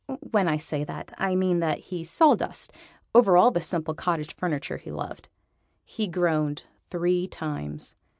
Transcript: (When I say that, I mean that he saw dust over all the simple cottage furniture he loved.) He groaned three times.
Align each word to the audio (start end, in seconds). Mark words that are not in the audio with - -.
(When 0.31 0.47
I 0.47 0.57
say 0.57 0.83
that, 0.85 1.13
I 1.19 1.35
mean 1.35 1.59
that 1.59 1.77
he 1.77 2.03
saw 2.03 2.33
dust 2.33 2.73
over 3.13 3.37
all 3.37 3.51
the 3.51 3.61
simple 3.61 3.93
cottage 3.93 4.33
furniture 4.33 4.77
he 4.77 4.89
loved.) 4.91 5.29
He 5.85 6.07
groaned 6.07 6.63
three 6.89 7.27
times. 7.27 7.95